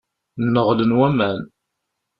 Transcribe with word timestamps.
Nneɣlen 0.45 0.91
waman. 0.99 1.41